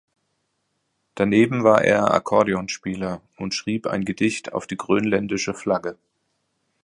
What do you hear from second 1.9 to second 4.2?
Akkordeonspieler und schrieb ein